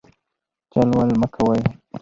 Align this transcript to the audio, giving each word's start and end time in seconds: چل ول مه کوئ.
چل 0.71 0.87
ول 0.97 1.09
مه 1.21 1.27
کوئ. 1.35 1.61